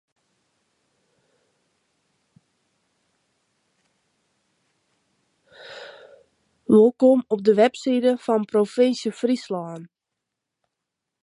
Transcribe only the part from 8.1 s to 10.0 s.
fan de provinsje Fryslân.